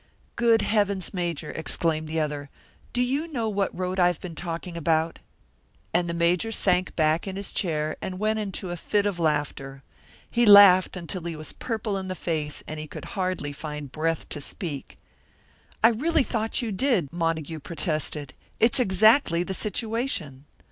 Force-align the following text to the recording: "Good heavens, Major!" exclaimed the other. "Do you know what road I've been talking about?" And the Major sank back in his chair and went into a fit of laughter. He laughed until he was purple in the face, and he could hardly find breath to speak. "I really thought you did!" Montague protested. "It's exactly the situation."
"Good 0.35 0.63
heavens, 0.63 1.13
Major!" 1.13 1.51
exclaimed 1.51 2.07
the 2.07 2.19
other. 2.19 2.49
"Do 2.91 3.03
you 3.03 3.27
know 3.27 3.47
what 3.47 3.77
road 3.77 3.99
I've 3.99 4.19
been 4.19 4.33
talking 4.33 4.75
about?" 4.75 5.19
And 5.93 6.09
the 6.09 6.15
Major 6.15 6.51
sank 6.51 6.95
back 6.95 7.27
in 7.27 7.35
his 7.35 7.51
chair 7.51 7.95
and 8.01 8.17
went 8.17 8.39
into 8.39 8.71
a 8.71 8.77
fit 8.77 9.05
of 9.05 9.19
laughter. 9.19 9.83
He 10.27 10.43
laughed 10.43 10.97
until 10.97 11.21
he 11.25 11.35
was 11.35 11.53
purple 11.53 11.97
in 11.97 12.07
the 12.07 12.15
face, 12.15 12.63
and 12.67 12.79
he 12.79 12.87
could 12.87 13.05
hardly 13.13 13.53
find 13.53 13.91
breath 13.91 14.27
to 14.29 14.41
speak. 14.41 14.97
"I 15.83 15.89
really 15.89 16.23
thought 16.23 16.63
you 16.63 16.71
did!" 16.71 17.13
Montague 17.13 17.59
protested. 17.59 18.33
"It's 18.59 18.79
exactly 18.79 19.43
the 19.43 19.53
situation." 19.53 20.45